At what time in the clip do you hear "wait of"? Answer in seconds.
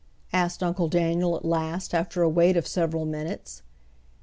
2.27-2.65